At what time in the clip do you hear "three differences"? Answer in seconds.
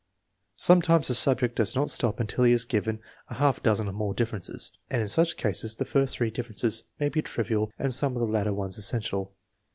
6.17-6.85